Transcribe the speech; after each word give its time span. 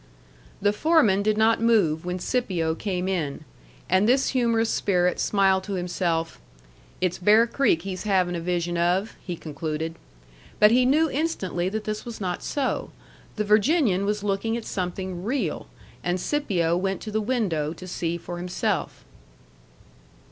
The 0.63 0.73
foreman 0.73 1.21
did 1.21 1.37
not 1.37 1.61
move 1.61 2.05
when 2.05 2.17
Scipio 2.17 2.73
came 2.73 3.07
in, 3.07 3.43
and 3.87 4.09
this 4.09 4.29
humorous 4.29 4.71
spirit 4.71 5.19
smiled 5.19 5.63
to 5.65 5.73
himself. 5.73 6.41
"It's 7.01 7.19
Bear 7.19 7.45
Creek 7.45 7.83
he's 7.83 8.01
havin' 8.01 8.35
a 8.35 8.39
vision 8.39 8.79
of," 8.79 9.15
he 9.23 9.35
concluded. 9.35 9.93
But 10.59 10.71
he 10.71 10.87
knew 10.87 11.07
instantly 11.11 11.69
that 11.69 11.83
this 11.83 12.03
was 12.03 12.19
not 12.19 12.41
so. 12.41 12.89
The 13.35 13.43
Virginian 13.45 14.03
was 14.05 14.23
looking 14.23 14.57
at 14.57 14.65
something 14.65 15.23
real, 15.23 15.67
and 16.03 16.19
Scipio 16.19 16.75
went 16.75 16.99
to 17.01 17.11
the 17.11 17.21
window 17.21 17.71
to 17.73 17.85
see 17.87 18.17
for 18.17 18.37
himself. 18.39 19.05